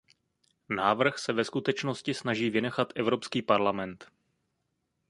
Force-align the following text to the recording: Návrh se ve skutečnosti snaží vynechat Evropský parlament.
Návrh 0.69 1.17
se 1.19 1.33
ve 1.33 1.45
skutečnosti 1.45 2.13
snaží 2.13 2.49
vynechat 2.49 2.93
Evropský 2.95 3.41
parlament. 3.41 4.05